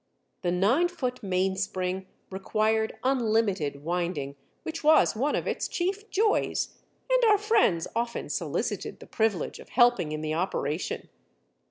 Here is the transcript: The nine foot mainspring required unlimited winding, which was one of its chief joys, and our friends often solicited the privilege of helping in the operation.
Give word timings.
The 0.41 0.49
nine 0.49 0.87
foot 0.87 1.21
mainspring 1.21 2.07
required 2.31 2.97
unlimited 3.03 3.83
winding, 3.83 4.35
which 4.63 4.83
was 4.83 5.15
one 5.15 5.35
of 5.35 5.45
its 5.45 5.67
chief 5.67 6.09
joys, 6.09 6.69
and 7.07 7.23
our 7.25 7.37
friends 7.37 7.87
often 7.95 8.27
solicited 8.29 8.99
the 8.99 9.05
privilege 9.05 9.59
of 9.59 9.69
helping 9.69 10.11
in 10.11 10.21
the 10.21 10.33
operation. 10.33 11.09